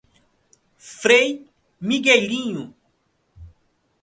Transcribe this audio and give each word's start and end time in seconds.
Frei 0.99 1.45
Miguelinho 1.79 2.73